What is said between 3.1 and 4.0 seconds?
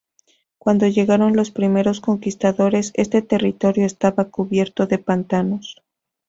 territorio